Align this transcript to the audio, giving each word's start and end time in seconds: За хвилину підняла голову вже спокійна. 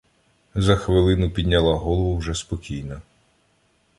За 0.55 0.75
хвилину 0.77 1.31
підняла 1.31 1.73
голову 1.73 2.17
вже 2.17 2.35
спокійна. 2.35 3.01